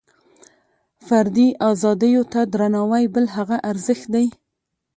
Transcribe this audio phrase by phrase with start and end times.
[1.07, 4.27] فردي ازادیو ته درناوۍ بل هغه ارزښت دی.